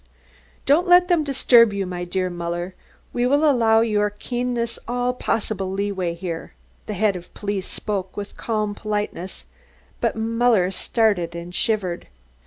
[0.65, 2.73] "Don't let them disturb you, my dear Muller;
[3.13, 6.53] we will allow your keenness all possible leeway here."
[6.87, 9.45] The Head of Police spoke with calm politeness,
[9.99, 12.07] but Muller started and shivered.